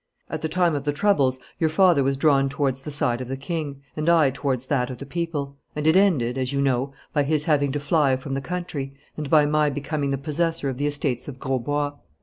At 0.31 0.41
the 0.41 0.49
time 0.49 0.73
of 0.73 0.83
the 0.83 0.93
troubles 0.93 1.37
your 1.59 1.69
father 1.69 2.03
was 2.03 2.17
drawn 2.17 2.49
towards 2.49 2.81
the 2.81 2.89
side 2.89 3.21
of 3.21 3.27
the 3.27 3.37
King, 3.37 3.83
and 3.95 4.09
I 4.09 4.31
towards 4.31 4.65
that 4.65 4.89
of 4.89 4.97
the 4.97 5.05
people, 5.05 5.57
and 5.75 5.85
it 5.85 5.95
ended, 5.95 6.39
as 6.39 6.51
you 6.51 6.59
know, 6.59 6.91
by 7.13 7.21
his 7.21 7.43
having 7.43 7.71
to 7.73 7.79
fly 7.79 8.15
from 8.15 8.33
the 8.33 8.41
country, 8.41 8.95
and 9.15 9.29
by 9.29 9.45
my 9.45 9.69
becoming 9.69 10.09
the 10.09 10.17
possessor 10.17 10.69
of 10.69 10.77
the 10.77 10.87
estates 10.87 11.27
of 11.27 11.37
Grosbois. 11.39 11.91